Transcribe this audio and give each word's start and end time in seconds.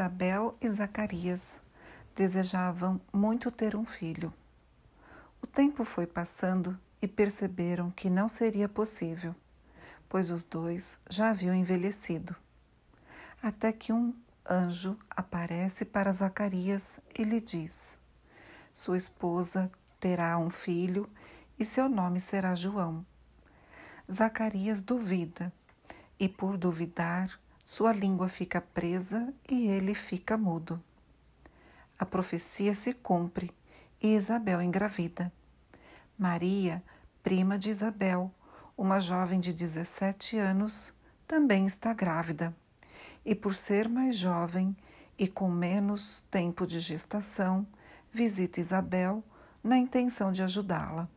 Isabel 0.00 0.56
e 0.62 0.68
Zacarias 0.70 1.60
desejavam 2.16 2.98
muito 3.12 3.50
ter 3.50 3.76
um 3.76 3.84
filho. 3.84 4.32
O 5.42 5.46
tempo 5.46 5.84
foi 5.84 6.06
passando 6.06 6.80
e 7.02 7.06
perceberam 7.06 7.90
que 7.90 8.08
não 8.08 8.26
seria 8.26 8.66
possível, 8.66 9.34
pois 10.08 10.30
os 10.30 10.42
dois 10.42 10.98
já 11.10 11.28
haviam 11.28 11.54
envelhecido. 11.54 12.34
Até 13.42 13.72
que 13.72 13.92
um 13.92 14.14
anjo 14.48 14.96
aparece 15.10 15.84
para 15.84 16.10
Zacarias 16.12 16.98
e 17.14 17.22
lhe 17.22 17.38
diz: 17.38 17.98
Sua 18.72 18.96
esposa 18.96 19.70
terá 20.00 20.38
um 20.38 20.48
filho 20.48 21.10
e 21.58 21.64
seu 21.64 21.90
nome 21.90 22.20
será 22.20 22.54
João. 22.54 23.04
Zacarias 24.10 24.80
duvida 24.80 25.52
e, 26.18 26.26
por 26.26 26.56
duvidar, 26.56 27.38
sua 27.64 27.92
língua 27.92 28.28
fica 28.28 28.60
presa 28.60 29.32
e 29.48 29.66
ele 29.68 29.94
fica 29.94 30.36
mudo. 30.36 30.82
A 31.98 32.06
profecia 32.06 32.74
se 32.74 32.92
cumpre 32.92 33.52
e 34.00 34.14
Isabel 34.14 34.62
engravida. 34.62 35.32
Maria, 36.18 36.82
prima 37.22 37.58
de 37.58 37.70
Isabel, 37.70 38.32
uma 38.76 39.00
jovem 39.00 39.38
de 39.38 39.52
17 39.52 40.38
anos, 40.38 40.94
também 41.26 41.66
está 41.66 41.92
grávida. 41.92 42.56
E 43.24 43.34
por 43.34 43.54
ser 43.54 43.88
mais 43.88 44.16
jovem 44.16 44.74
e 45.18 45.28
com 45.28 45.50
menos 45.50 46.24
tempo 46.30 46.66
de 46.66 46.80
gestação, 46.80 47.66
visita 48.10 48.60
Isabel 48.60 49.22
na 49.62 49.76
intenção 49.76 50.32
de 50.32 50.42
ajudá-la. 50.42 51.08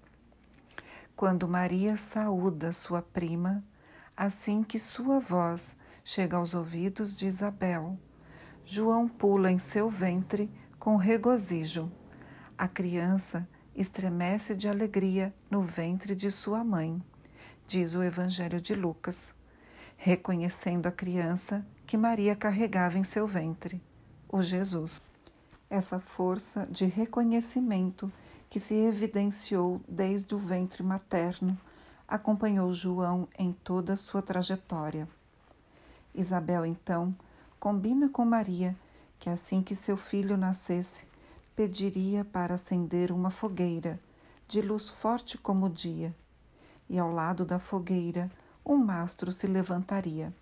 Quando 1.16 1.48
Maria 1.48 1.96
saúda 1.96 2.74
sua 2.74 3.02
prima, 3.02 3.64
assim 4.18 4.64
que 4.64 4.78
sua 4.78 5.20
voz 5.20 5.76
chega 6.04 6.38
aos 6.38 6.54
ouvidos 6.54 7.16
de 7.16 7.28
Isabel. 7.28 7.98
João 8.66 9.08
pula 9.08 9.52
em 9.52 9.58
seu 9.58 9.90
ventre 9.90 10.50
com 10.78 10.96
regozijo. 10.98 11.92
A 12.58 12.68
criança 12.68 13.48
estremece 13.76 14.56
de 14.56 14.68
alegria 14.68 15.34
no 15.50 15.62
ventre 15.62 16.16
de 16.16 16.30
sua 16.30 16.64
mãe, 16.64 17.02
diz 17.68 17.96
o 17.96 18.04
Evangelho 18.04 18.62
de 18.62 18.76
Lucas, 18.76 19.34
reconhecendo 19.98 20.88
a 20.88 20.92
criança 20.92 21.66
que 21.88 21.98
Maria 21.98 22.36
carregava 22.36 22.98
em 22.98 23.04
seu 23.04 23.26
ventre, 23.26 23.82
o 24.30 24.42
Jesus. 24.42 25.02
Essa 25.70 26.00
força 26.00 26.68
de 26.68 26.86
reconhecimento 26.86 28.12
que 28.50 28.60
se 28.60 28.76
evidenciou 28.76 29.82
desde 29.88 30.36
o 30.36 30.38
ventre 30.38 30.84
materno 30.84 31.58
acompanhou 32.08 32.72
João 32.72 33.28
em 33.40 33.52
toda 33.52 33.94
a 33.94 33.98
sua 33.98 34.22
trajetória. 34.22 35.08
Isabel, 36.14 36.66
então, 36.66 37.16
combina 37.60 38.10
com 38.10 38.24
Maria 38.26 38.76
que 39.24 39.30
assim 39.30 39.62
que 39.64 39.74
seu 39.74 39.96
filho 39.96 40.36
nascesse, 40.36 41.08
pediria 41.56 42.26
para 42.26 42.56
acender 42.56 43.10
uma 43.10 43.30
fogueira 43.30 43.98
de 44.50 44.62
luz 44.62 44.90
forte 44.90 45.38
como 45.38 45.68
o 45.68 45.70
dia, 45.70 46.14
e 46.90 47.00
ao 47.00 47.10
lado 47.10 47.46
da 47.46 47.58
fogueira 47.58 48.30
um 48.66 48.76
mastro 48.76 49.32
se 49.32 49.48
levantaria. 49.48 50.34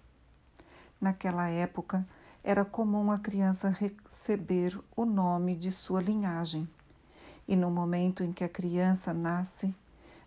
Naquela 0.99 1.47
época, 1.47 2.03
era 2.43 2.65
comum 2.65 3.11
a 3.11 3.19
criança 3.19 3.69
receber 3.69 4.75
o 4.95 5.05
nome 5.05 5.55
de 5.55 5.71
sua 5.71 6.01
linhagem. 6.01 6.67
E 7.47 7.55
no 7.55 7.69
momento 7.69 8.23
em 8.23 8.33
que 8.33 8.43
a 8.43 8.49
criança 8.49 9.13
nasce, 9.13 9.75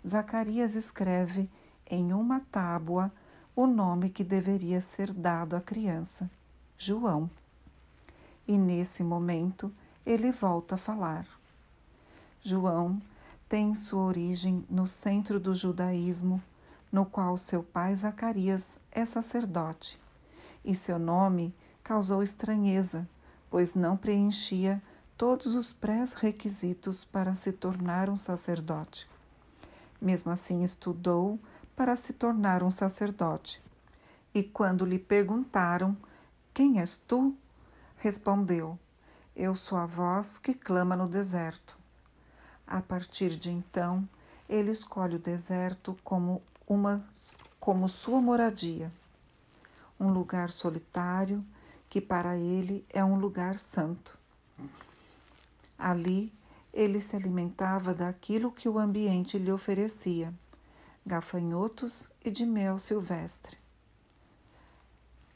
Zacarias 0.06 0.76
escreve 0.76 1.50
em 1.90 2.12
uma 2.12 2.38
tábua 2.52 3.10
o 3.56 3.66
nome 3.66 4.10
que 4.10 4.24
deveria 4.24 4.80
ser 4.80 5.12
dado 5.12 5.54
à 5.54 5.60
criança, 5.60 6.28
João. 6.76 7.30
E 8.46 8.58
nesse 8.58 9.02
momento 9.02 9.72
ele 10.04 10.32
volta 10.32 10.74
a 10.74 10.78
falar. 10.78 11.26
João 12.42 13.00
tem 13.48 13.74
sua 13.74 14.02
origem 14.02 14.64
no 14.68 14.86
centro 14.86 15.38
do 15.38 15.54
judaísmo, 15.54 16.42
no 16.90 17.06
qual 17.06 17.36
seu 17.36 17.62
pai 17.62 17.94
Zacarias 17.94 18.78
é 18.90 19.04
sacerdote, 19.04 19.98
e 20.64 20.74
seu 20.74 20.98
nome 20.98 21.54
causou 21.82 22.22
estranheza, 22.22 23.08
pois 23.50 23.74
não 23.74 23.96
preenchia 23.96 24.82
todos 25.16 25.54
os 25.54 25.72
pré-requisitos 25.72 27.04
para 27.04 27.34
se 27.34 27.52
tornar 27.52 28.10
um 28.10 28.16
sacerdote. 28.16 29.08
Mesmo 30.00 30.32
assim, 30.32 30.64
estudou 30.64 31.38
para 31.76 31.96
se 31.96 32.12
tornar 32.12 32.62
um 32.62 32.70
sacerdote. 32.70 33.62
E 34.34 34.42
quando 34.42 34.84
lhe 34.84 34.98
perguntaram: 34.98 35.96
Quem 36.52 36.80
és 36.80 36.96
tu? 36.96 37.36
respondeu: 37.98 38.78
Eu 39.34 39.54
sou 39.54 39.78
a 39.78 39.86
voz 39.86 40.38
que 40.38 40.54
clama 40.54 40.96
no 40.96 41.08
deserto. 41.08 41.76
A 42.66 42.80
partir 42.80 43.36
de 43.36 43.50
então, 43.50 44.08
ele 44.48 44.70
escolhe 44.70 45.16
o 45.16 45.18
deserto 45.18 45.96
como 46.02 46.42
uma 46.66 47.04
como 47.60 47.88
sua 47.88 48.20
moradia, 48.20 48.92
um 49.98 50.10
lugar 50.10 50.50
solitário 50.50 51.42
que 51.88 51.98
para 51.98 52.36
ele 52.36 52.84
é 52.90 53.02
um 53.02 53.18
lugar 53.18 53.58
santo. 53.58 54.18
Ali 55.78 56.30
ele 56.74 57.00
se 57.00 57.16
alimentava 57.16 57.94
daquilo 57.94 58.52
que 58.52 58.68
o 58.68 58.78
ambiente 58.78 59.38
lhe 59.38 59.50
oferecia 59.50 60.34
gafanhotos 61.06 62.08
e 62.24 62.30
de 62.30 62.46
mel 62.46 62.78
silvestre. 62.78 63.58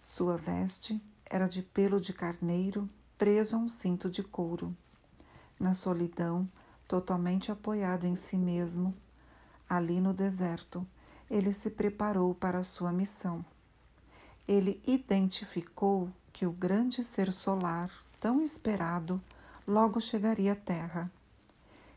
Sua 0.02 0.36
veste 0.36 1.00
era 1.26 1.46
de 1.46 1.62
pelo 1.62 2.00
de 2.00 2.12
carneiro 2.12 2.88
preso 3.18 3.56
a 3.56 3.58
um 3.58 3.68
cinto 3.68 4.08
de 4.08 4.22
couro. 4.22 4.74
Na 5.60 5.74
solidão, 5.74 6.48
totalmente 6.86 7.52
apoiado 7.52 8.06
em 8.06 8.14
si 8.14 8.36
mesmo, 8.36 8.94
ali 9.68 10.00
no 10.00 10.14
deserto, 10.14 10.86
ele 11.30 11.52
se 11.52 11.68
preparou 11.68 12.34
para 12.34 12.62
sua 12.62 12.90
missão. 12.90 13.44
Ele 14.46 14.80
identificou 14.86 16.08
que 16.32 16.46
o 16.46 16.52
grande 16.52 17.04
ser 17.04 17.30
solar, 17.30 17.90
tão 18.18 18.40
esperado, 18.40 19.20
logo 19.66 20.00
chegaria 20.00 20.52
à 20.52 20.56
Terra. 20.56 21.10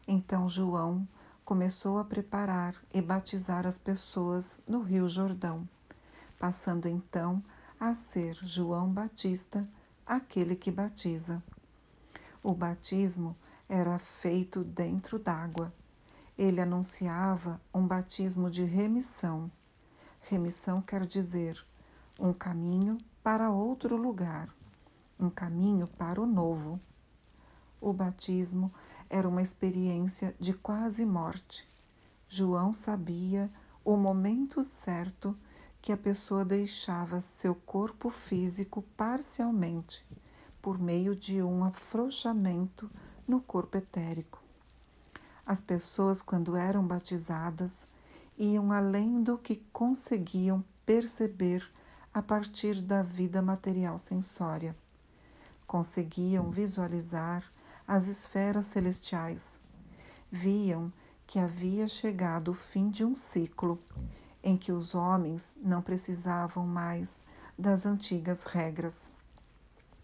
Então 0.06 0.50
João 0.50 1.08
começou 1.52 2.00
a 2.00 2.06
preparar 2.06 2.82
e 2.94 3.02
batizar 3.02 3.68
as 3.68 3.78
pessoas 3.78 4.58
no 4.66 4.82
Rio 4.82 5.10
Jordão, 5.10 5.68
passando 6.40 6.88
então 6.88 7.44
a 7.78 7.94
ser 7.94 8.36
João 8.36 8.90
Batista, 8.90 9.68
aquele 10.06 10.56
que 10.56 10.72
batiza. 10.72 11.44
O 12.42 12.54
batismo 12.54 13.36
era 13.68 14.00
feito 14.00 14.64
dentro 14.64 15.20
d'água. 15.20 15.74
Ele 16.38 16.62
anunciava 16.62 17.60
um 17.74 17.86
batismo 17.86 18.50
de 18.50 18.64
remissão. 18.64 19.52
Remissão 20.22 20.82
quer 20.82 21.06
dizer 21.06 21.62
um 22.18 22.32
caminho 22.32 22.98
para 23.22 23.52
outro 23.52 23.98
lugar, 23.98 24.48
um 25.20 25.30
caminho 25.30 25.86
para 25.98 26.22
o 26.22 26.26
novo. 26.26 26.80
O 27.82 27.92
batismo 27.92 28.72
era 29.12 29.28
uma 29.28 29.42
experiência 29.42 30.34
de 30.40 30.54
quase 30.54 31.06
morte. 31.06 31.68
João 32.30 32.74
sabia 32.74 33.52
o 33.84 33.98
momento 33.98 34.64
certo 34.64 35.38
que 35.82 35.92
a 35.92 35.98
pessoa 35.98 36.46
deixava 36.46 37.20
seu 37.20 37.54
corpo 37.54 38.10
físico 38.10 38.82
parcialmente 38.96 40.06
por 40.62 40.80
meio 40.80 41.14
de 41.14 41.41
um 41.41 41.66
afrouxamento 41.66 42.90
no 43.28 43.41
corpo 43.41 43.78
etérico. 43.78 44.41
As 45.46 45.59
pessoas, 45.59 46.22
quando 46.22 46.56
eram 46.56 46.88
batizadas, 46.88 47.74
iam 48.38 48.72
além 48.72 49.22
do 49.22 49.38
que 49.38 49.58
conseguiam 49.74 50.64
perceber 50.85 51.70
a 52.14 52.22
partir 52.22 52.82
da 52.82 53.02
vida 53.03 53.41
material 53.41 53.97
sensória. 53.97 54.74
Conseguiam 55.68 56.50
visualizar 56.50 57.44
as 57.91 58.08
esferas 58.08 58.67
celestiais. 58.67 59.59
Viam 60.32 60.93
que 61.28 61.38
havia 61.38 61.90
chegado 61.90 62.52
o 62.52 62.53
fim 62.53 62.90
de 62.90 63.03
um 63.03 63.17
ciclo 63.17 63.78
em 64.41 64.55
que 64.55 64.72
os 64.72 64.96
homens 64.96 65.52
não 65.58 65.82
precisavam 65.82 66.66
mais 66.66 67.11
das 67.59 67.85
antigas 67.85 68.43
regras 68.43 69.11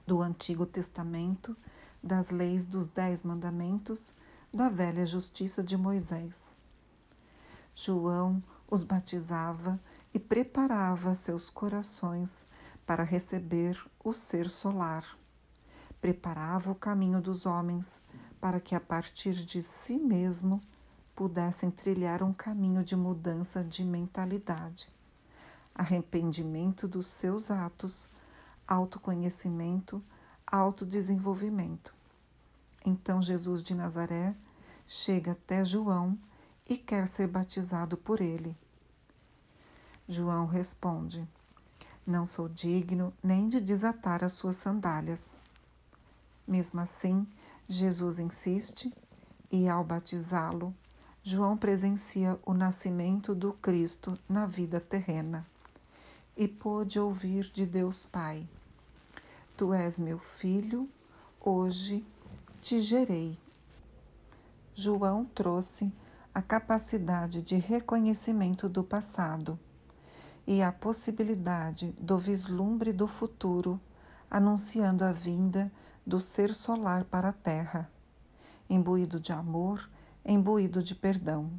do 0.05 0.21
Antigo 0.21 0.65
Testamento, 0.65 1.55
das 2.03 2.29
leis 2.29 2.65
dos 2.65 2.89
Dez 2.89 3.23
Mandamentos, 3.23 4.11
da 4.53 4.67
velha 4.67 5.05
justiça 5.05 5.63
de 5.63 5.77
Moisés. 5.77 6.35
João 7.73 8.43
os 8.69 8.83
batizava 8.83 9.79
e 10.13 10.19
preparava 10.19 11.15
seus 11.15 11.49
corações 11.49 12.31
para 12.85 13.05
receber 13.05 13.81
o 14.03 14.11
ser 14.11 14.49
solar 14.49 15.17
preparava 16.07 16.71
o 16.71 16.75
caminho 16.75 17.19
dos 17.19 17.45
homens 17.45 18.01
para 18.39 18.61
que 18.61 18.73
a 18.73 18.79
partir 18.79 19.33
de 19.33 19.61
si 19.61 19.97
mesmo 19.97 20.61
pudessem 21.13 21.69
trilhar 21.69 22.23
um 22.23 22.31
caminho 22.31 22.81
de 22.81 22.95
mudança 22.95 23.61
de 23.61 23.83
mentalidade, 23.83 24.89
arrependimento 25.75 26.87
dos 26.87 27.07
seus 27.07 27.51
atos, 27.51 28.07
autoconhecimento, 28.65 30.01
autodesenvolvimento. 30.49 31.93
Então 32.85 33.21
Jesus 33.21 33.61
de 33.61 33.75
Nazaré 33.75 34.33
chega 34.87 35.33
até 35.33 35.65
João 35.65 36.17
e 36.65 36.77
quer 36.77 37.05
ser 37.05 37.27
batizado 37.27 37.97
por 37.97 38.21
ele. 38.21 38.55
João 40.07 40.45
responde: 40.45 41.27
Não 42.05 42.25
sou 42.25 42.47
digno 42.47 43.13
nem 43.21 43.49
de 43.49 43.59
desatar 43.59 44.23
as 44.23 44.31
suas 44.31 44.55
sandálias. 44.55 45.37
Mesmo 46.47 46.79
assim, 46.79 47.27
Jesus 47.67 48.19
insiste 48.19 48.93
e, 49.51 49.67
ao 49.67 49.83
batizá-lo, 49.83 50.73
João 51.21 51.57
presencia 51.57 52.39
o 52.45 52.53
nascimento 52.53 53.35
do 53.35 53.51
Cristo 53.53 54.17
na 54.29 54.45
vida 54.45 54.79
terrena 54.79 55.45
e 56.37 56.47
pôde 56.47 56.99
ouvir 56.99 57.51
de 57.51 57.65
Deus 57.65 58.05
Pai: 58.05 58.47
Tu 59.57 59.73
és 59.73 59.99
meu 59.99 60.19
filho, 60.19 60.87
hoje 61.41 62.05
te 62.61 62.79
gerei. 62.79 63.37
João 64.73 65.25
trouxe 65.25 65.91
a 66.33 66.41
capacidade 66.41 67.41
de 67.41 67.57
reconhecimento 67.57 68.69
do 68.69 68.83
passado 68.83 69.59
e 70.45 70.61
a 70.61 70.71
possibilidade 70.71 71.91
do 71.99 72.17
vislumbre 72.17 72.93
do 72.93 73.07
futuro, 73.07 73.77
anunciando 74.29 75.03
a 75.03 75.11
vinda 75.11 75.71
do 76.07 76.21
ser 76.21 76.53
solar 76.53 77.03
para 77.03 77.27
a 77.27 77.33
Terra, 77.33 77.91
imbuído 78.69 79.19
de 79.19 79.33
amor, 79.33 79.89
imbuído 80.23 80.81
de 80.81 80.95
perdão. 80.95 81.51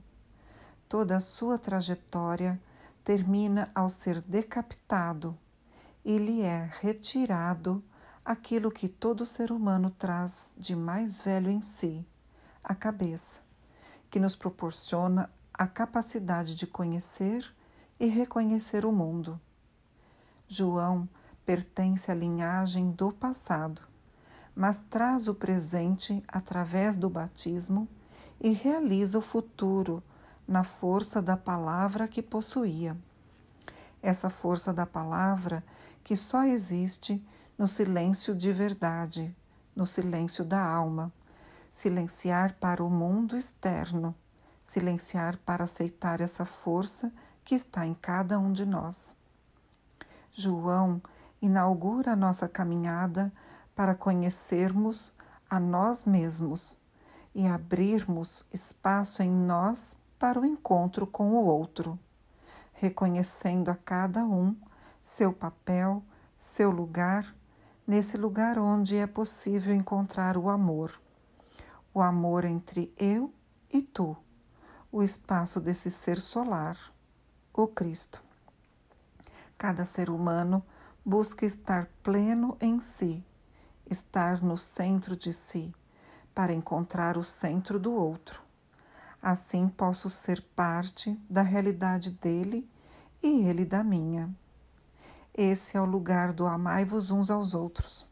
Toda 0.89 1.19
a 1.19 1.21
sua 1.21 1.59
trajetória 1.59 2.59
termina 3.05 3.71
ao 3.75 3.91
ser 3.91 4.23
decapitado 4.23 5.37
e 6.03 6.17
lhe 6.17 6.41
é 6.41 6.67
retirado 6.81 7.85
aquilo 8.25 8.71
que 8.71 8.89
todo 8.89 9.27
ser 9.27 9.53
humano 9.53 9.91
traz 9.91 10.55
de 10.57 10.75
mais 10.75 11.21
velho 11.21 11.51
em 11.51 11.61
si, 11.61 12.03
a 12.65 12.75
cabeça, 12.75 13.43
que 14.09 14.19
nos 14.19 14.35
proporciona 14.35 15.29
a 15.53 15.67
capacidade 15.67 16.55
de 16.55 16.67
conhecer 16.67 17.55
e 18.01 18.07
reconhecer 18.07 18.87
o 18.87 18.93
mundo. 18.93 19.39
João 20.47 21.07
pertence 21.45 22.11
à 22.11 22.15
linhagem 22.15 22.91
do 22.91 23.13
passado 23.13 23.83
mas 24.59 24.83
traz 24.91 25.29
o 25.29 25.35
presente 25.37 26.21
através 26.27 26.97
do 26.97 27.09
batismo 27.09 27.87
e 28.41 28.51
realiza 28.51 29.17
o 29.17 29.23
futuro 29.23 30.03
na 30.49 30.65
força 30.65 31.23
da 31.23 31.37
palavra 31.37 32.09
que 32.09 32.21
possuía. 32.21 32.97
Essa 34.03 34.29
força 34.29 34.73
da 34.73 34.85
palavra 34.85 35.63
que 36.03 36.17
só 36.17 36.43
existe 36.43 37.25
no 37.57 37.69
silêncio 37.69 38.35
de 38.35 38.51
verdade, 38.51 39.33
no 39.77 39.87
silêncio 39.87 40.45
da 40.45 40.61
alma, 40.61 41.13
silenciar 41.71 42.57
para 42.59 42.83
o 42.83 42.91
mundo 42.91 43.37
externo, 43.37 44.13
silenciar 44.65 45.39
para 45.47 45.63
aceitar 45.63 46.21
essa 46.21 46.45
força 46.45 47.13
que 47.45 47.55
está 47.55 47.87
em 47.87 47.95
cada 47.95 48.41
um 48.41 48.53
de 48.53 48.67
nós. 48.67 49.15
João 50.33 51.01
inaugura 51.41 52.15
a 52.15 52.17
nossa 52.17 52.49
caminhada 52.49 53.33
para 53.79 53.95
conhecermos 53.95 55.15
a 55.49 55.61
nós 55.61 56.05
mesmos 56.05 56.77
e 57.33 57.47
abrirmos 57.47 58.45
espaço 58.53 59.23
em 59.23 59.31
nós 59.31 59.97
para 60.19 60.41
o 60.41 60.45
encontro 60.45 61.07
com 61.07 61.31
o 61.31 61.45
outro, 61.45 61.97
reconhecendo 62.73 63.69
a 63.69 63.77
cada 63.77 64.25
um 64.25 64.57
seu 65.01 65.33
papel, 65.33 66.03
seu 66.37 66.73
lugar, 66.73 67.33
nesse 67.87 68.17
lugar 68.17 68.59
onde 68.59 68.97
é 68.97 69.07
possível 69.07 69.73
encontrar 69.73 70.37
o 70.37 70.51
amor. 70.51 71.01
O 71.95 72.03
amor 72.03 72.45
entre 72.45 72.93
eu 72.99 73.33
e 73.73 73.81
tu, 73.81 74.17
o 74.91 75.05
espaço 75.05 75.61
desse 75.61 75.89
ser 75.89 76.21
solar, 76.21 76.77
o 77.55 77.69
Cristo. 77.69 78.25
Cada 79.57 79.85
ser 79.85 80.11
humano 80.11 80.65
busca 81.05 81.47
estar 81.47 81.89
pleno 82.03 82.57
em 82.61 82.81
si 82.81 83.25
estar 83.91 84.43
no 84.43 84.57
centro 84.57 85.17
de 85.17 85.33
si, 85.33 85.75
para 86.35 86.53
encontrar 86.53 87.17
o 87.17 87.25
centro 87.25 87.79
do 87.79 87.93
outro. 87.93 88.43
Assim 89.21 89.69
posso 89.69 90.09
ser 90.09 90.41
parte 90.55 91.19
da 91.29 91.43
realidade 91.43 92.13
dele 92.13 92.69
e 93.23 93.43
ele 93.43 93.65
da 93.65 93.83
minha. 93.83 94.31
Esse 95.35 95.77
é 95.77 95.81
o 95.81 95.85
lugar 95.85 96.33
do 96.33 96.47
amai-vos 96.47 97.11
uns 97.11 97.31
aos 97.31 97.55
outros. 97.55 98.07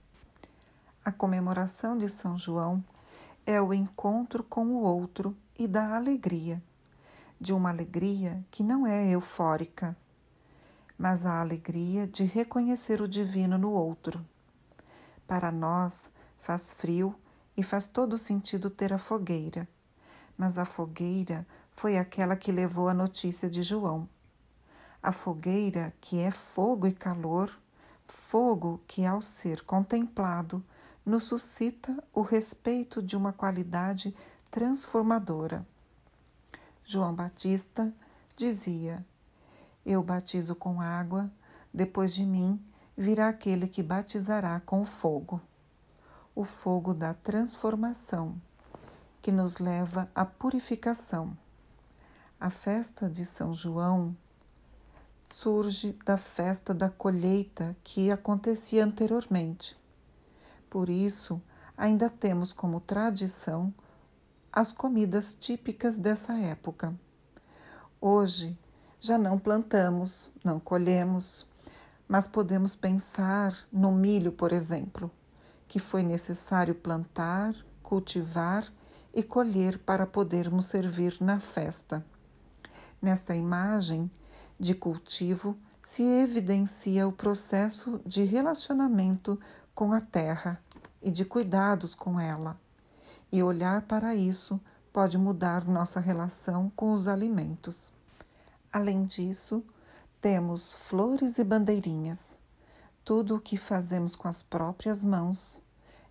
A 1.04 1.12
comemoração 1.12 1.96
de 1.96 2.08
São 2.08 2.36
João 2.36 2.82
é 3.44 3.60
o 3.60 3.72
encontro 3.72 4.42
com 4.42 4.66
o 4.66 4.82
outro 4.82 5.36
e 5.56 5.68
da 5.68 5.94
alegria, 5.94 6.60
de 7.40 7.52
uma 7.52 7.70
alegria 7.70 8.44
que 8.50 8.64
não 8.64 8.86
é 8.86 9.08
eufórica, 9.08 9.96
mas 10.98 11.24
a 11.24 11.40
alegria 11.40 12.06
de 12.08 12.24
reconhecer 12.24 13.00
o 13.00 13.06
divino 13.06 13.56
no 13.56 13.70
outro 13.70 14.24
para 15.26 15.50
nós 15.50 16.10
faz 16.38 16.72
frio 16.72 17.14
e 17.56 17.62
faz 17.62 17.86
todo 17.86 18.18
sentido 18.18 18.70
ter 18.70 18.92
a 18.92 18.98
fogueira. 18.98 19.68
Mas 20.36 20.58
a 20.58 20.64
fogueira 20.64 21.46
foi 21.72 21.96
aquela 21.96 22.36
que 22.36 22.52
levou 22.52 22.88
a 22.88 22.94
notícia 22.94 23.48
de 23.48 23.62
João. 23.62 24.08
A 25.02 25.12
fogueira, 25.12 25.92
que 26.00 26.18
é 26.18 26.30
fogo 26.30 26.86
e 26.86 26.92
calor, 26.92 27.50
fogo 28.06 28.80
que, 28.86 29.04
ao 29.04 29.20
ser 29.20 29.62
contemplado, 29.62 30.62
nos 31.04 31.24
suscita 31.24 32.02
o 32.12 32.22
respeito 32.22 33.02
de 33.02 33.16
uma 33.16 33.32
qualidade 33.32 34.14
transformadora. 34.50 35.66
João 36.84 37.14
Batista 37.14 37.92
dizia: 38.36 39.04
Eu 39.84 40.02
batizo 40.02 40.54
com 40.54 40.80
água, 40.80 41.30
depois 41.72 42.14
de 42.14 42.24
mim 42.24 42.60
virá 42.96 43.28
aquele 43.28 43.68
que 43.68 43.82
batizará 43.82 44.60
com 44.60 44.84
fogo, 44.84 45.40
o 46.34 46.44
fogo 46.44 46.94
da 46.94 47.12
transformação, 47.12 48.40
que 49.20 49.30
nos 49.30 49.58
leva 49.58 50.08
à 50.14 50.24
purificação. 50.24 51.36
A 52.40 52.48
festa 52.48 53.08
de 53.08 53.24
São 53.24 53.52
João 53.52 54.16
surge 55.24 55.92
da 56.04 56.16
festa 56.16 56.72
da 56.72 56.88
colheita 56.88 57.76
que 57.82 58.10
acontecia 58.10 58.84
anteriormente. 58.84 59.76
Por 60.70 60.88
isso, 60.88 61.40
ainda 61.76 62.08
temos 62.08 62.52
como 62.52 62.80
tradição 62.80 63.74
as 64.52 64.72
comidas 64.72 65.34
típicas 65.34 65.96
dessa 65.96 66.32
época. 66.34 66.94
Hoje 68.00 68.58
já 69.00 69.18
não 69.18 69.38
plantamos, 69.38 70.30
não 70.42 70.58
colhemos, 70.58 71.46
mas 72.08 72.26
podemos 72.26 72.76
pensar 72.76 73.56
no 73.72 73.92
milho, 73.92 74.32
por 74.32 74.52
exemplo, 74.52 75.10
que 75.66 75.78
foi 75.78 76.02
necessário 76.02 76.74
plantar, 76.74 77.54
cultivar 77.82 78.66
e 79.12 79.22
colher 79.22 79.78
para 79.78 80.06
podermos 80.06 80.66
servir 80.66 81.16
na 81.20 81.40
festa. 81.40 82.04
Nesta 83.00 83.34
imagem 83.34 84.10
de 84.58 84.74
cultivo 84.74 85.56
se 85.82 86.02
evidencia 86.02 87.06
o 87.06 87.12
processo 87.12 88.00
de 88.04 88.24
relacionamento 88.24 89.38
com 89.74 89.92
a 89.92 90.00
terra 90.00 90.60
e 91.02 91.10
de 91.10 91.24
cuidados 91.24 91.94
com 91.94 92.18
ela. 92.18 92.58
E 93.30 93.42
olhar 93.42 93.82
para 93.82 94.14
isso 94.14 94.60
pode 94.92 95.18
mudar 95.18 95.66
nossa 95.66 96.00
relação 96.00 96.72
com 96.74 96.92
os 96.92 97.06
alimentos. 97.06 97.92
Além 98.72 99.04
disso, 99.04 99.64
temos 100.26 100.74
flores 100.74 101.38
e 101.38 101.44
bandeirinhas. 101.44 102.36
Tudo 103.04 103.36
o 103.36 103.40
que 103.40 103.56
fazemos 103.56 104.16
com 104.16 104.26
as 104.26 104.42
próprias 104.42 105.04
mãos 105.04 105.62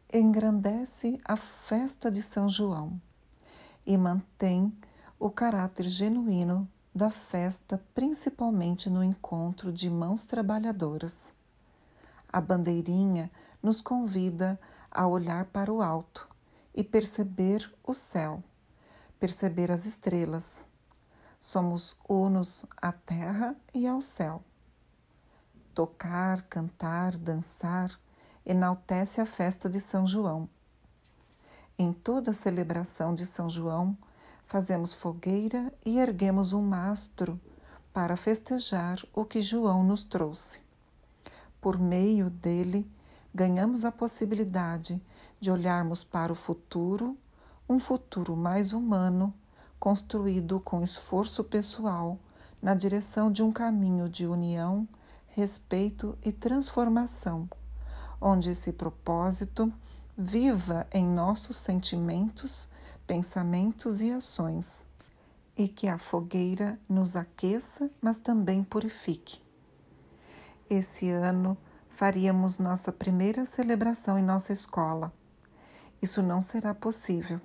engrandece 0.10 1.20
a 1.26 1.36
festa 1.36 2.10
de 2.10 2.22
São 2.22 2.48
João 2.48 2.98
e 3.86 3.98
mantém 3.98 4.72
o 5.20 5.30
caráter 5.30 5.90
genuíno 5.90 6.66
da 6.96 7.10
festa, 7.10 7.84
principalmente 7.94 8.90
no 8.90 9.04
encontro 9.04 9.70
de 9.74 9.90
mãos 9.90 10.24
trabalhadoras. 10.24 11.34
A 12.32 12.40
bandeirinha 12.40 13.30
nos 13.62 13.82
convida 13.82 14.58
a 14.90 15.06
olhar 15.06 15.44
para 15.48 15.74
o 15.74 15.82
alto 15.82 16.26
e 16.74 16.86
perceber 16.86 17.70
o 17.84 17.94
céu, 17.94 18.42
perceber 19.20 19.74
as 19.74 19.86
estrelas, 19.86 20.66
Somos 21.40 21.98
unos 22.08 22.66
à 22.78 22.92
terra 22.92 23.56
e 23.74 23.88
ao 23.88 24.02
céu. 24.02 24.44
Tocar, 25.74 26.42
cantar, 26.44 27.16
dançar 27.16 28.00
enaltece 28.46 29.20
a 29.20 29.26
festa 29.26 29.70
de 29.70 29.80
São 29.80 30.06
João. 30.06 30.48
Em 31.78 31.92
toda 31.92 32.32
celebração 32.32 33.14
de 33.14 33.26
São 33.26 33.50
João, 33.50 33.98
fazemos 34.46 34.94
fogueira 34.94 35.74
e 35.86 35.98
erguemos 35.98 36.54
um 36.54 36.62
mastro 36.62 37.40
para 37.92 38.16
festejar 38.16 39.04
o 39.14 39.26
que 39.26 39.42
João 39.42 39.84
nos 39.84 40.04
trouxe. 40.04 40.60
Por 41.60 41.80
meio 41.80 42.30
dele, 42.30 42.90
ganhamos 43.34 43.84
a 43.84 43.92
possibilidade 43.92 45.02
de 45.40 45.52
olharmos 45.52 46.04
para 46.04 46.32
o 46.32 46.36
futuro, 46.36 47.18
um 47.68 47.80
futuro 47.80 48.36
mais 48.36 48.72
humano, 48.72 49.34
construído 49.80 50.60
com 50.60 50.82
esforço 50.82 51.44
pessoal 51.44 52.18
na 52.62 52.74
direção 52.74 53.32
de 53.32 53.44
um 53.44 53.52
caminho 53.52 54.10
de 54.10 54.26
união, 54.26 54.88
respeito 55.28 56.18
e 56.24 56.32
transformação, 56.32 57.50
onde 58.20 58.50
esse 58.50 58.72
propósito 58.72 59.72
viva 60.18 60.88
em 60.92 61.06
nossos 61.06 61.58
sentimentos, 61.58 62.68
pensamentos 63.06 64.02
e 64.02 64.12
ações, 64.12 64.86
e 65.58 65.68
que 65.68 65.88
a 65.88 65.98
fogueira 65.98 66.80
nos 66.88 67.16
aqueça, 67.16 67.90
mas 68.02 68.18
também 68.18 68.64
purifique. 68.64 69.42
Esse 70.70 71.10
ano 71.10 71.58
faríamos 71.90 72.58
nossa 72.58 72.92
primeira 72.92 73.46
celebração 73.46 74.18
em 74.18 74.24
nossa 74.24 74.52
escola. 74.52 75.14
Isso 76.02 76.22
não 76.22 76.42
será 76.42 76.74
possível. 76.74 77.40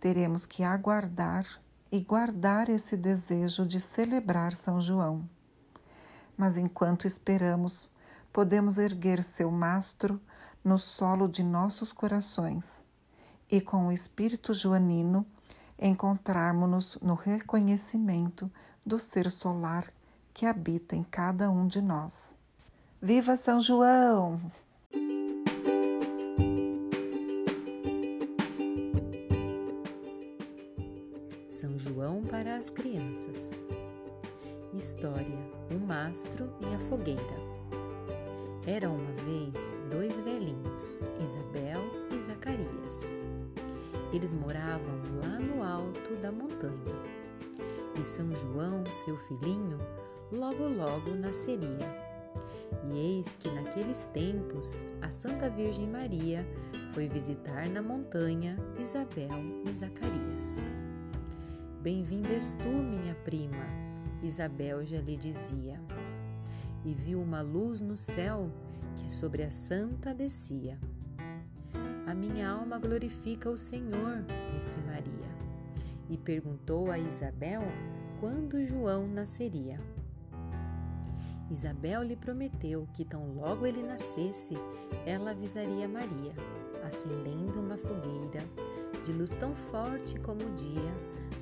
Teremos 0.00 0.46
que 0.46 0.62
aguardar 0.62 1.46
e 1.90 2.00
guardar 2.00 2.68
esse 2.68 2.96
desejo 2.96 3.66
de 3.66 3.80
celebrar 3.80 4.52
São 4.52 4.80
João. 4.80 5.20
Mas 6.36 6.56
enquanto 6.56 7.06
esperamos, 7.06 7.90
podemos 8.32 8.78
erguer 8.78 9.24
seu 9.24 9.50
mastro 9.50 10.20
no 10.62 10.78
solo 10.78 11.26
de 11.26 11.42
nossos 11.42 11.92
corações 11.92 12.84
e, 13.50 13.60
com 13.60 13.88
o 13.88 13.92
espírito 13.92 14.52
joanino, 14.52 15.26
encontrarmos-nos 15.78 16.98
no 17.00 17.14
reconhecimento 17.14 18.50
do 18.84 18.98
ser 18.98 19.30
solar 19.30 19.92
que 20.32 20.46
habita 20.46 20.94
em 20.94 21.02
cada 21.02 21.50
um 21.50 21.66
de 21.66 21.80
nós. 21.80 22.36
Viva 23.00 23.36
São 23.36 23.60
João! 23.60 24.40
As 32.58 32.70
crianças. 32.70 33.64
História: 34.74 35.38
um 35.72 35.78
mastro 35.86 36.52
e 36.60 36.74
a 36.74 36.78
fogueira. 36.80 37.48
Era 38.66 38.90
uma 38.90 39.12
vez 39.24 39.80
dois 39.90 40.18
velhinhos, 40.18 41.06
Isabel 41.22 41.80
e 42.14 42.20
Zacarias. 42.20 43.16
Eles 44.12 44.34
moravam 44.34 45.00
lá 45.22 45.38
no 45.38 45.62
alto 45.62 46.16
da 46.20 46.32
montanha. 46.32 46.96
E 47.98 48.04
São 48.04 48.30
João, 48.32 48.84
seu 48.90 49.16
filhinho, 49.16 49.78
logo 50.32 50.64
logo 50.68 51.14
nasceria. 51.14 52.08
E 52.90 52.98
eis 52.98 53.36
que 53.36 53.48
naqueles 53.50 54.02
tempos 54.12 54.84
a 55.00 55.10
Santa 55.10 55.48
Virgem 55.48 55.86
Maria 55.86 56.44
foi 56.92 57.08
visitar 57.08 57.68
na 57.68 57.80
montanha 57.80 58.58
Isabel 58.78 59.30
e 59.64 59.72
Zacarias. 59.72 60.76
Bem-vinda 61.80 62.30
és 62.30 62.54
tu, 62.54 62.68
minha 62.68 63.14
prima, 63.24 63.64
Isabel 64.20 64.84
já 64.84 65.00
lhe 65.00 65.16
dizia 65.16 65.80
e 66.84 66.92
viu 66.92 67.20
uma 67.20 67.40
luz 67.40 67.80
no 67.80 67.96
céu 67.96 68.50
que 68.96 69.08
sobre 69.08 69.44
a 69.44 69.50
santa 69.52 70.12
descia. 70.12 70.76
A 72.04 72.12
minha 72.12 72.50
alma 72.50 72.80
glorifica 72.80 73.48
o 73.48 73.56
Senhor, 73.56 74.24
disse 74.50 74.80
Maria, 74.80 75.28
e 76.10 76.18
perguntou 76.18 76.90
a 76.90 76.98
Isabel 76.98 77.62
quando 78.18 78.60
João 78.60 79.06
nasceria. 79.06 79.80
Isabel 81.48 82.02
lhe 82.02 82.16
prometeu 82.16 82.88
que 82.92 83.04
tão 83.04 83.32
logo 83.34 83.64
ele 83.64 83.84
nascesse, 83.84 84.54
ela 85.06 85.30
avisaria 85.30 85.86
Maria, 85.86 86.32
acendendo 86.82 87.60
uma 87.60 87.76
fogueira 87.76 88.42
de 89.02 89.12
luz 89.12 89.34
tão 89.34 89.54
forte 89.54 90.18
como 90.20 90.40
o 90.40 90.54
dia, 90.54 90.90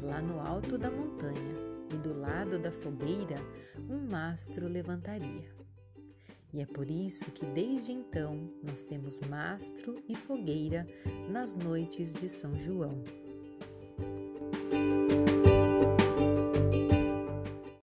lá 0.03 0.21
no 0.21 0.41
alto 0.41 0.77
da 0.79 0.91
montanha 0.91 1.57
e 1.93 1.97
do 1.97 2.19
lado 2.19 2.59
da 2.59 2.71
fogueira 2.71 3.37
um 3.89 3.99
mastro 4.11 4.69
levantaria. 4.69 5.55
E 6.53 6.61
é 6.61 6.67
por 6.67 6.91
isso 6.91 7.31
que 7.33 7.45
desde 7.45 7.93
então 7.93 8.51
nós 8.63 8.85
temos 8.85 9.21
mastro 9.21 10.03
e 10.09 10.15
fogueira 10.15 10.87
nas 11.29 11.55
noites 11.55 12.15
de 12.15 12.29
São 12.29 12.59
João. 12.59 13.05